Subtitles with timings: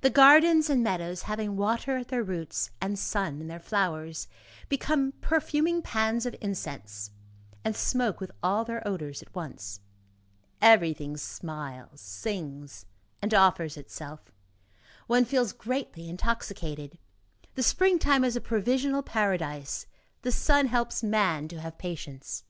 [0.00, 4.26] The gardens and meadows, having water at their roots, and sun in their flowers,
[4.68, 7.12] become perfuming pans of incense,
[7.64, 9.78] and smoke with all their odors at once.
[10.60, 12.84] Everything smiles, sings
[13.22, 14.32] and offers itself.
[15.06, 16.98] One feels gently intoxicated.
[17.54, 19.86] The springtime is a provisional paradise,
[20.22, 22.42] the sun helps man to have patience.